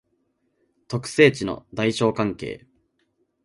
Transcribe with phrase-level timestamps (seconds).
[0.87, 2.65] 特性値の大小関係